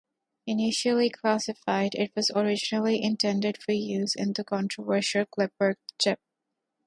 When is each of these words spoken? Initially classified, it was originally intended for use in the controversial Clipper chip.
Initially 0.47 1.11
classified, 1.11 1.93
it 1.93 2.11
was 2.15 2.31
originally 2.35 3.03
intended 3.03 3.61
for 3.61 3.73
use 3.73 4.15
in 4.15 4.33
the 4.33 4.43
controversial 4.43 5.25
Clipper 5.27 5.77
chip. 6.01 6.19